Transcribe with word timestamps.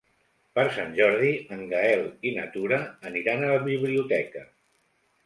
Per 0.59 0.63
Sant 0.77 0.93
Jordi 0.99 1.33
en 1.55 1.61
Gaël 1.73 2.01
i 2.29 2.31
na 2.37 2.45
Tura 2.55 2.79
aniran 3.11 3.45
a 3.45 3.53
la 3.53 3.61
biblioteca. 3.69 4.43